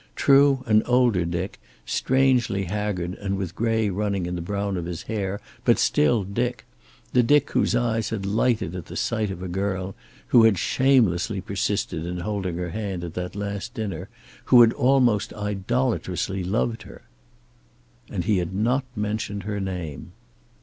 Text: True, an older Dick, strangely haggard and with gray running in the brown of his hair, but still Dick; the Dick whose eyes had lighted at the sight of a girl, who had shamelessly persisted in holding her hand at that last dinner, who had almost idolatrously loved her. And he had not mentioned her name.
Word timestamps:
True, 0.15 0.63
an 0.65 0.81
older 0.87 1.25
Dick, 1.25 1.59
strangely 1.85 2.63
haggard 2.63 3.13
and 3.21 3.37
with 3.37 3.53
gray 3.53 3.87
running 3.91 4.25
in 4.25 4.33
the 4.33 4.41
brown 4.41 4.75
of 4.75 4.85
his 4.85 5.03
hair, 5.03 5.39
but 5.63 5.77
still 5.77 6.23
Dick; 6.23 6.65
the 7.13 7.21
Dick 7.21 7.51
whose 7.51 7.75
eyes 7.75 8.09
had 8.09 8.25
lighted 8.25 8.73
at 8.75 8.87
the 8.87 8.95
sight 8.95 9.29
of 9.29 9.43
a 9.43 9.47
girl, 9.47 9.93
who 10.29 10.45
had 10.45 10.57
shamelessly 10.57 11.39
persisted 11.39 12.03
in 12.03 12.17
holding 12.21 12.57
her 12.57 12.71
hand 12.71 13.03
at 13.03 13.13
that 13.13 13.35
last 13.35 13.75
dinner, 13.75 14.09
who 14.45 14.61
had 14.61 14.73
almost 14.73 15.33
idolatrously 15.33 16.43
loved 16.43 16.81
her. 16.81 17.03
And 18.09 18.23
he 18.23 18.39
had 18.39 18.55
not 18.55 18.83
mentioned 18.95 19.43
her 19.43 19.59
name. 19.59 20.13